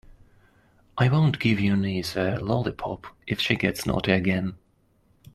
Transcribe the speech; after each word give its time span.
I 0.97 1.09
won't 1.09 1.37
give 1.37 1.59
your 1.59 1.77
niece 1.77 2.15
a 2.15 2.39
lollipop 2.39 3.05
if 3.27 3.39
she 3.39 3.55
gets 3.55 3.85
naughty 3.85 4.13
again. 4.13 4.57